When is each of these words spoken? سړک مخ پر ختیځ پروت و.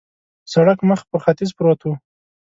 سړک 0.53 0.79
مخ 0.89 0.99
پر 1.09 1.19
ختیځ 1.23 1.49
پروت 1.57 1.81
و. 1.83 1.87